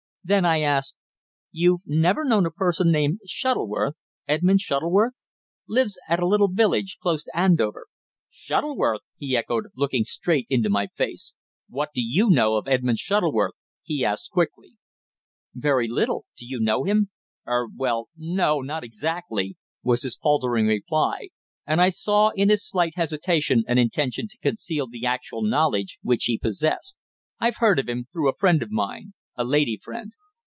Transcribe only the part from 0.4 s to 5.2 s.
I asked "You've never known a person named Shuttleworth Edmund Shuttleworth?